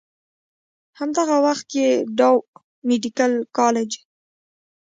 [0.97, 2.37] هم دغه وخت ئې ډاؤ
[2.87, 3.91] ميډيکل کالج